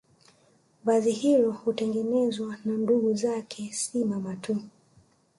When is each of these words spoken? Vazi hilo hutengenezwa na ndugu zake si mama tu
Vazi 0.83 1.11
hilo 1.11 1.51
hutengenezwa 1.51 2.55
na 2.65 2.73
ndugu 2.77 3.13
zake 3.13 3.71
si 3.73 4.05
mama 4.05 4.35
tu 4.35 4.57